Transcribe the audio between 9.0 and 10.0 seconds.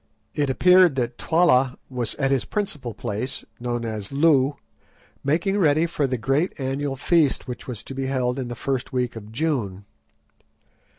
of June.